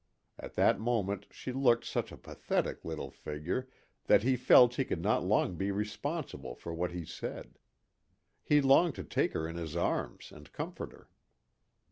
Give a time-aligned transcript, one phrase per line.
[0.39, 3.69] At that moment she looked such a pathetic little figure
[4.05, 7.59] that he felt he could not long be responsible for what he said.
[8.41, 11.07] He longed to take her in his arms and comfort her.